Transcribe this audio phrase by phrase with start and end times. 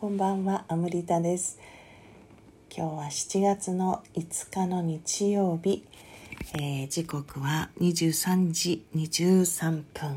[0.00, 1.58] こんばんは、アムリタです。
[2.74, 5.84] 今日は7月の5日の日曜日、
[6.54, 10.16] えー時刻は23時23分。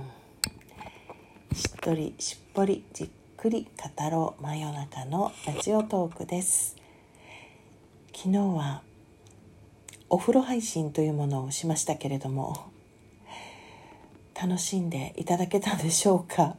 [1.54, 6.78] しっとりしっぽりじっくり語ろう真夜中のラジオトークです。
[8.16, 8.84] 昨日は
[10.08, 12.72] お風呂配信というものをしましたけれども、
[14.34, 16.56] 楽しんでいただけたでしょうか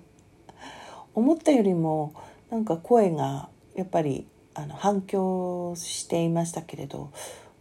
[1.15, 2.13] 思ったよりも
[2.51, 7.11] なんか声がやっぱりあの反響していましたけれど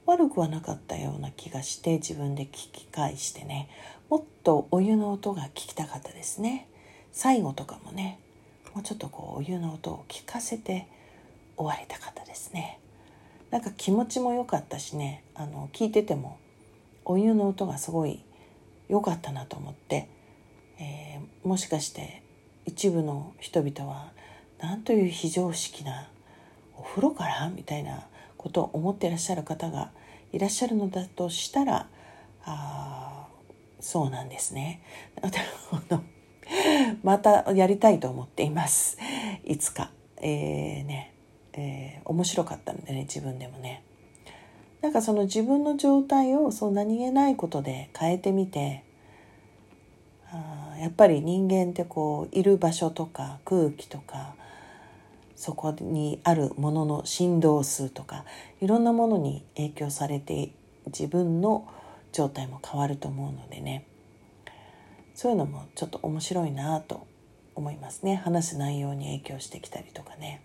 [0.05, 3.69] 悪くはなかったような気がして自分で聞き返してね。
[4.09, 6.67] もっとお湯の音が聞きたかったですね。
[7.11, 8.19] 最後とかもね
[8.73, 10.87] もうちょっとこうお湯の音を聞かせて
[11.55, 12.79] 終わりたかったですね。
[13.49, 16.37] なんか気持ちも良かったしねあの聞いてても
[17.05, 18.23] お湯の音がすごい
[18.89, 20.09] 良かったなと思って、
[20.79, 22.23] えーもしかして
[22.65, 24.11] 一部の人々は
[24.63, 26.07] なんという非常識な
[26.77, 27.49] お風呂から？
[27.49, 29.91] みたいなことを思っていらっしゃる方が
[30.31, 31.87] いらっしゃるのだとしたら
[32.45, 33.27] あ
[33.81, 34.81] そうなんですね。
[37.03, 38.97] またやりたいと思っています。
[39.43, 39.91] いつか。
[40.21, 41.13] えーね、
[41.51, 43.83] えー面白かったのでね、自分でもね。
[44.81, 48.85] なんかその自分の状態をそう何気ないことで変えてみて、
[50.31, 54.35] あやっぱり人間ってこういる場所とか空気とか
[55.43, 58.23] そこにあるものの振動数とか
[58.61, 60.53] いろんなものに影響されて
[60.85, 61.67] 自分の
[62.13, 63.85] 状態も変わると思うのでね
[65.13, 67.07] そういうのもちょっと面白いなと
[67.55, 70.41] 思いますね話す内容に影響してきたりとかね。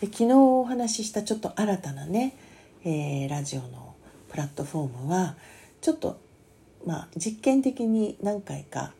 [0.00, 2.34] で昨日お話ししたちょっと新たなね、
[2.82, 3.94] えーラジオの
[4.30, 5.36] プラットフォームは
[5.82, 6.18] ちょっと
[6.86, 8.94] まあ実験的に何回か、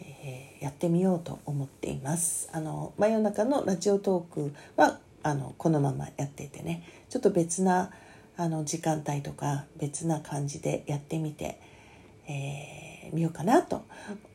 [0.00, 2.48] えーやってみようと思っています。
[2.52, 7.90] あの真夜中のラジオトークはあのこのままやっていてねちょっと別な
[8.36, 11.60] あの時間帯とか別な感じでやってみて、
[12.26, 13.84] えーみようかなと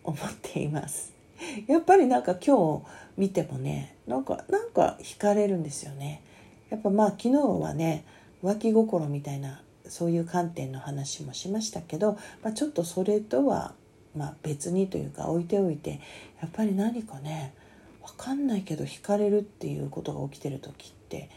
[0.03, 1.13] 思っています。
[1.67, 2.85] やっぱりなんか今日
[3.17, 6.21] 見てもねなんかなんか惹かれるんですよね。
[6.69, 8.05] やっぱまあ昨日はね
[8.43, 13.73] 浮気心みたいなそういう観点の話もしましたけど、まあ、ちょっとそれとは
[14.15, 15.99] まあ別にというか置いておいて
[16.41, 17.53] やっぱり何かね
[18.01, 21.29] 分かんないけど惹かれるっていうことが起きてる時って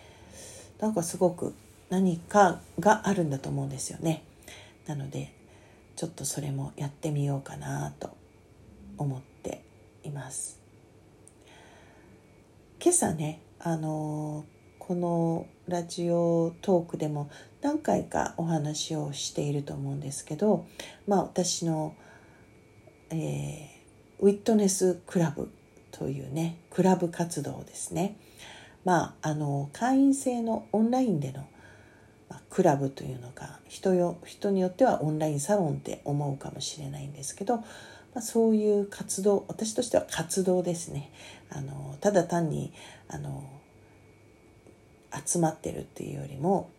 [0.79, 1.55] なんかすごく
[1.91, 4.25] 何かがあるんだと思うんですよね。
[4.87, 5.33] なので
[5.97, 8.11] ちょっとそれもやってみようかなと
[8.97, 9.63] 思って
[10.03, 10.59] います。
[12.83, 14.45] 今朝ねあの
[14.81, 20.67] このラジオトークでも何回かお話をしていると思うんですけど
[21.07, 21.95] まあ私の、
[23.13, 23.73] えー
[24.23, 25.51] ウィットネスクラブ
[25.91, 28.17] というねクラブ活動ですね。
[28.85, 31.45] まああの会員制のオンラインでの、
[32.31, 37.65] まクラブというのか人よ人によってはオンラインサロンって思うかもしれないんですけど、ま
[38.17, 41.11] あ、そういう活動私としては活動ですね。
[41.51, 42.73] あのただ単に
[43.09, 43.45] あの
[45.27, 46.71] 集まってるっていうよりも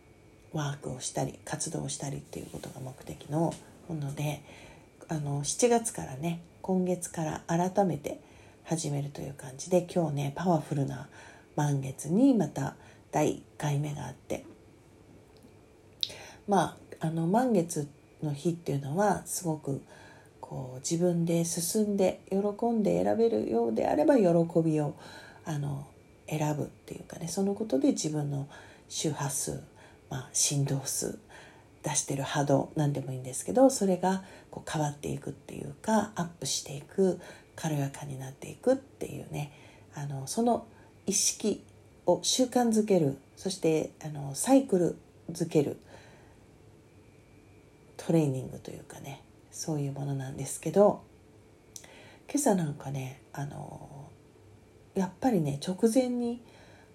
[0.54, 3.52] ワークをしたり活動をしたりっていうことが目的の
[3.88, 4.42] もので
[5.08, 8.20] あの7月からね今月から改めて
[8.64, 11.08] 始めるという感じで今日ねパワフルな
[11.56, 12.76] 満月にまた
[13.12, 14.44] 第1回目があって
[16.48, 17.88] まああの満月
[18.22, 19.82] の日っていうのはすごく
[20.40, 24.24] こう自分で進んで喜んで選べるようであれば喜
[24.64, 24.94] びを
[25.44, 25.86] あの
[26.28, 28.48] 選ぶっていうかねそのことで自分の
[28.88, 29.62] 周波数、
[30.10, 31.18] まあ、振動数
[31.84, 37.20] 出してる波動なんでもいいんですけどそれがこう変わっていくっていうかアップしていく
[37.54, 39.52] 軽やかになっていくっていうね
[39.94, 40.66] あのその
[41.06, 41.62] 意識
[42.06, 44.96] を習慣づけるそしてあのサイクル
[45.30, 45.76] づける
[47.98, 51.02] トレーニングというかねそういうものなんですけど
[52.30, 54.08] 今朝なんかねあの
[54.94, 56.42] やっぱりね直前に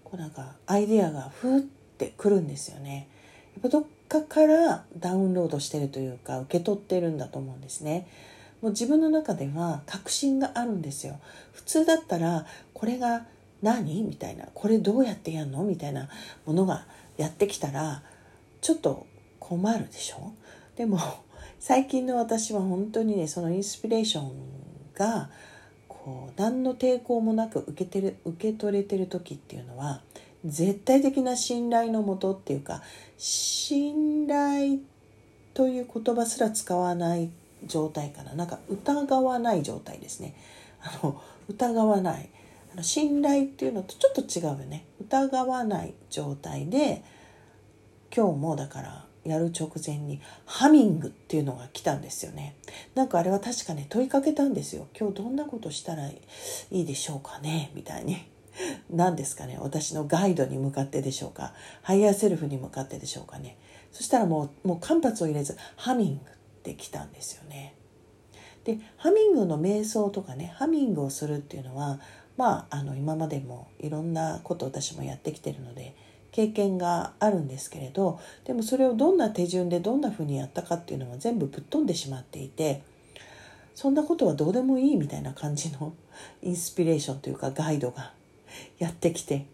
[0.04, 3.08] こうなんかアイデアがふーってくるんですよね。
[3.54, 8.08] やっぱどっかからダウンロードしてるというか受け取ってるんだと思うんですね。
[8.62, 11.20] もう自分の中では確信があるんですよ。
[11.54, 13.28] 普通だったらこれが
[13.62, 14.04] 何？
[14.04, 15.64] みたいなこれどうやってやるの？
[15.64, 16.10] みたいな
[16.46, 16.86] ものが
[17.18, 18.02] やってきたら
[18.62, 19.06] ちょっと
[19.40, 20.34] 困るでしょ？
[20.76, 21.00] でも
[21.60, 24.32] 最近の私は本当にねそのインスピレーション
[24.96, 25.30] が
[25.88, 30.02] こう何の抵抗もなく受けてる受け取れてる時っていうのは
[30.46, 32.82] 絶対的な信頼のもとっていうか
[33.18, 34.80] 信頼
[35.54, 37.30] という言葉すら使わない
[37.66, 38.34] 状態かな。
[38.34, 40.36] なんか疑わない状態ですね。
[40.82, 42.30] あの疑わない。
[42.72, 44.86] あの信頼っていうのとちょっと違うよね。
[45.02, 47.04] 疑わない状態で
[48.16, 52.56] 今日もだからやる直前にハミングっていうのが来たんですよね。
[52.96, 54.88] なんかあれは確かね問いかけたんですよ。
[54.98, 56.22] 今日どんなことしたらい
[56.72, 58.18] いでしょうかねみたいに。
[58.90, 63.58] 何ですかね私のガイドに向かってでしょうかハイヤーセルフに向かってでしょうかね。
[63.92, 66.34] そしたらもうもう間髪を入れずハミングっ
[66.64, 67.76] てきたんですよね。
[68.64, 72.00] でハミングの瞑想とかねハミングをするっていうのは
[72.38, 75.96] まああの今までもいろんなこと私もやってきてるので
[76.32, 82.84] 経験があるんですけれどでもそれをどんな手順でどんなふうにやったかっていうのは全部ぶっ飛んでしまっていて
[83.74, 85.94] そんなことはどうでもいいみたいな感じの
[86.44, 88.12] インスピレーションというかガイドが
[88.78, 89.46] やってきて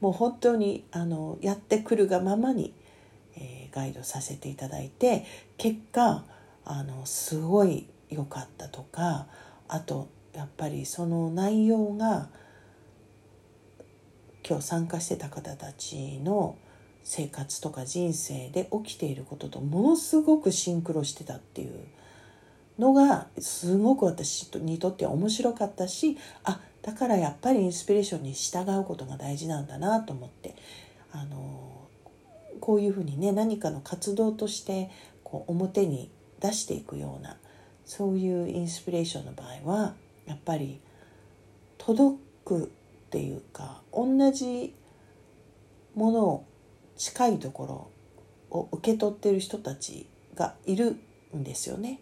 [0.00, 2.74] もう本当にあのやってくるがままに、
[3.36, 5.24] えー、ガイドさせていただいて
[5.56, 6.24] 結果
[6.64, 9.26] あのすごい良かったとか
[9.68, 12.28] あとやっぱりその内容が
[14.48, 16.56] 今日参加してた方たちの
[17.04, 21.72] 生活とか人生で起きていることとものすごくシンクロしてたっていう
[22.78, 30.56] のがすごく私にとっては面白かったしあだからやっぱりインスピレーションに従うことが大事なんだなと思って
[31.12, 31.88] あの
[32.60, 34.90] こういうふうにね何かの活動として
[35.24, 37.36] こう表に出していくような
[37.84, 39.94] そういうインスピレーションの場合は
[40.26, 40.80] やっぱり
[41.78, 42.66] 届くっ
[43.10, 44.74] ていうか同じ
[45.94, 46.46] ものを
[46.96, 47.90] 近いとこ
[48.52, 50.96] ろを受け取ってる人たちがいる
[51.36, 52.00] んですよね。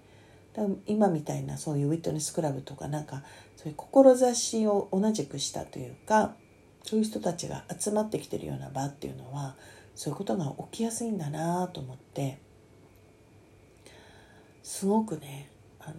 [0.87, 3.23] 今みたいなそういうウィットネスクラブとかなんか
[3.61, 6.33] そういう志を同じくしたというか
[6.83, 9.55] そういう人たちが集まってきてるような場っていうのは
[9.95, 12.39] そういうことが起きやすいんだなと思って
[14.63, 15.97] すごくねあの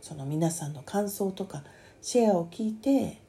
[0.00, 1.62] その皆さんの感想とか
[2.00, 3.20] シェアを聞いてへ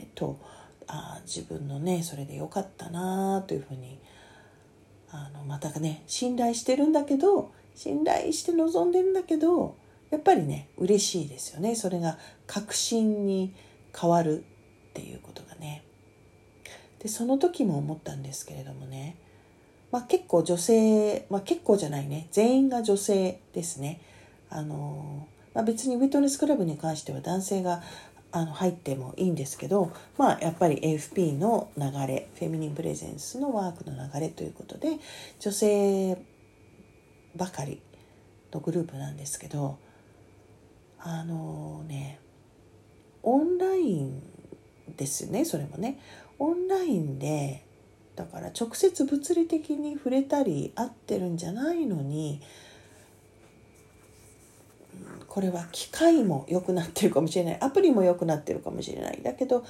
[0.00, 0.40] えと
[0.88, 4.00] あ自分のねそれでよかったなというふうに
[5.12, 9.76] あのまたね信頼してるんだけど信頼して望んでるんだけど
[10.10, 13.54] やっぱりね嬉しいですよねそれが確信に
[13.98, 14.42] 変わるっ
[14.92, 15.84] ていうことがね。
[16.98, 19.16] でその時も思ったんですけれどもね、
[19.90, 24.00] まあ、結構女性、まあ、結構じゃないね全員が女性ですね。
[24.50, 27.82] あのまあ、別にウィットネスクラブに関しては男性が
[28.32, 34.98] あの入ってもいいんですけど、まあ、やっぱり AFP の流れフェミニンプレゼンスのワークの流れということで
[35.40, 36.16] 女性
[37.34, 37.80] ばかり
[38.52, 39.78] のグループなんですけど
[41.02, 42.20] あのね
[43.22, 44.22] オンライン
[44.96, 45.98] ですねそれもね。
[46.38, 47.64] オンラインで
[48.16, 52.40] だから直接物理的に触れたり会ってるんじゃないのに
[55.26, 57.58] これは機械も良くなってるかもしれない。
[57.60, 59.20] アプリも良くなってるかもしれない。
[59.22, 59.64] だけど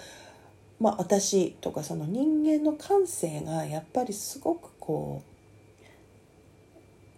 [0.80, 5.22] まあ私とかその人間の感性がやっぱりすごくこ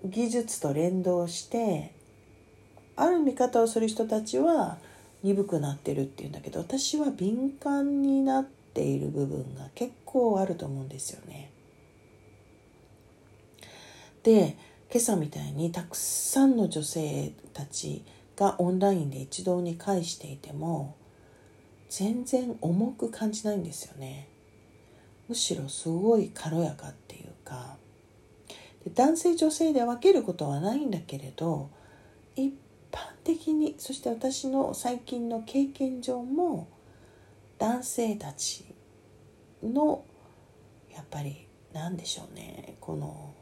[0.04, 1.94] う技術と連動して
[2.96, 4.78] ある見方をする人たちは
[5.22, 11.50] 鈍くなってるっていうんだけど私は敏感になっている部分が結構あると思うんですよね。
[14.22, 14.56] で
[14.90, 18.04] 今朝みたいにたくさんの女性たち
[18.36, 20.96] がオンラインで一堂に会していても
[21.88, 24.28] 全然重く感じないんですよね。
[25.28, 27.76] むしろすごい軽やかっていうか
[28.84, 31.70] で男性女性で分けることはないんだけれど
[32.36, 32.52] 一
[33.24, 36.68] 的にそして私の最近の経験上も
[37.58, 38.64] 男性たち
[39.62, 40.04] の
[40.92, 43.34] やっぱり何でしょうねこの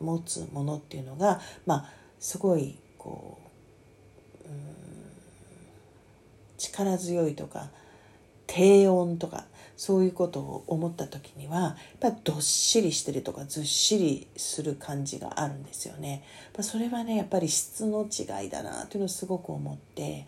[0.00, 3.52] 持つものっていうのがまあすごいこう
[6.56, 7.70] 力強いとか
[8.54, 9.46] 低音とか
[9.78, 16.22] そういうことを思った時にはやっぱどっしりしてるとかずっしりする感じがあるんですよね。
[16.60, 20.26] それはねやっぱり質の違いだなというのをすごく思って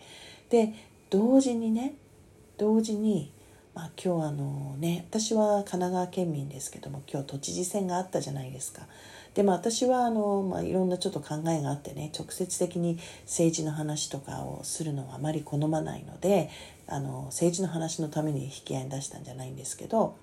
[0.49, 0.73] で
[1.11, 1.93] 同時にね
[2.57, 3.31] 同時に、
[3.75, 8.87] まあ、今日あのね私は神奈川県民ですけども今日都知事選があったじゃないですか。
[9.35, 16.49] でも私はあの、まあ、いろんなちょっと考えがあってね直接的に政治の話とかをするのはあまり好まないので
[16.87, 20.15] あの政治の話のために引き合いに出したんじゃないんですけど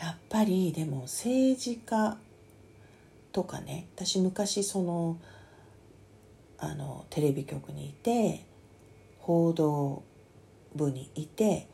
[0.00, 2.16] やっぱりでも政治家
[3.32, 5.18] とかね私昔その
[6.58, 8.44] あのテレビ局にいて
[9.20, 10.02] 報道
[10.74, 11.68] 部にいて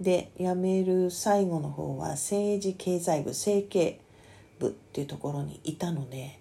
[0.00, 4.00] で辞める最後の方は政治経済部政経
[4.58, 6.38] 部っていうところにいたので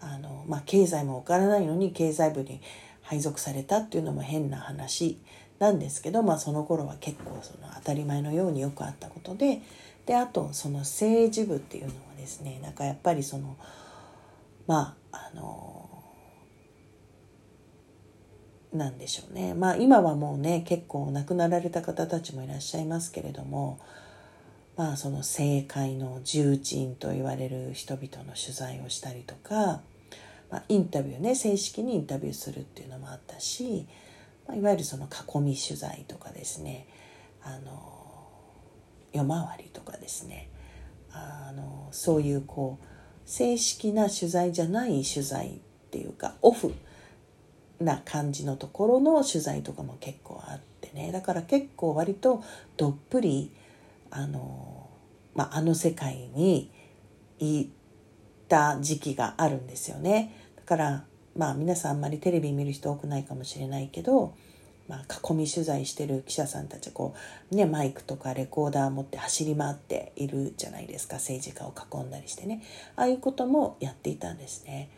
[0.00, 2.60] あの、まあ、経済も分からないのに経済部に
[3.06, 5.20] 配属されたっていうのも変な話
[5.58, 9.62] なんですけど、まあ、その頃は結構その当たり前のようによくあったことで
[10.04, 13.56] であとその政治部っていうのはですねなんかやっぱりその
[14.66, 15.88] まああの
[18.72, 19.54] なんでしょうね。
[19.54, 23.78] まあ今はもうね結構亡くなられた方たちもいらっしゃいますけれども
[24.76, 29.80] まあその政界の重鎮と言われる人々の取材をしたりとか、
[30.50, 33.86] まあ、インタビューね正式にインタビューするっていうのもあったし、
[34.46, 36.86] まあ、いわゆるその囲み取材とかですね
[37.42, 37.96] あの
[39.12, 40.48] 夜回りとかですね
[41.12, 42.86] あのそういうこう
[43.24, 46.74] 正式な取材じゃない取材っていうかオフ
[47.80, 52.42] な感じのところの取材とかも結構あってねだから結構割と
[52.76, 53.52] どっぷり
[54.10, 54.88] あの,、
[55.34, 56.70] まあ、あの世界に
[57.38, 57.70] 行っ
[58.48, 60.32] た時期があるんですよね。
[60.56, 61.04] だから
[61.36, 64.34] まあ皆さんあんまりテレビ見る人多くないかもしれないけど、
[64.88, 67.14] まあ、囲み取材してる記者さんたちこ
[67.50, 72.62] う、ね、マイクとかレコーダー持って走り回っているじゃないですか政治家を囲んだりしてね
[72.94, 74.90] ああいうこともやっていたんですね。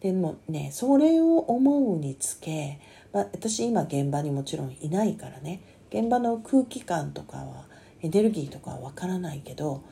[0.00, 2.80] でもねそれを思うにつけ、
[3.12, 7.66] まあ、私今現場にもちろんいないからね現場の空気感とかは
[8.02, 9.82] エネルギーとかはわからないけど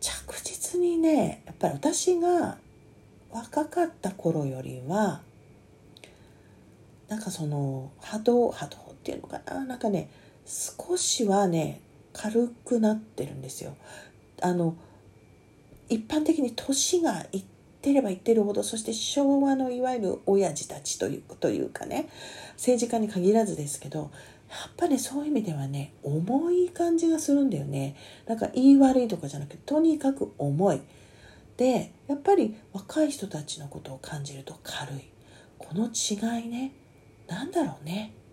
[0.00, 2.58] 着実にねやっぱり私が
[3.30, 5.20] 若かった頃よりは
[7.08, 9.64] なんかその波動波動っていうのかな？
[9.64, 10.10] なんかね
[10.44, 11.80] 少しはね
[12.12, 13.76] 軽くなってるんですよ。
[14.42, 14.76] あの
[15.88, 17.44] 一般的に年がいっ
[17.80, 22.08] てればいってるほどそして昭和のいわゆる親父たちというというかね
[22.54, 24.10] 政治家に限らずですけど
[24.48, 27.96] やっぱりそういう意味ではね重い感じがするんだよね。
[28.26, 30.80] なんか言い悪いとかじゃなくてとにかく重い。
[31.56, 35.04] でやっぱり若い人たちのことを感じると軽い。
[35.58, 36.72] この違いね。
[37.28, 38.12] 何だろうね。